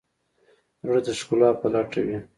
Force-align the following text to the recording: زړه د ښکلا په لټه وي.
زړه 0.85 0.99
د 1.05 1.07
ښکلا 1.19 1.49
په 1.59 1.67
لټه 1.73 1.99
وي. 2.05 2.17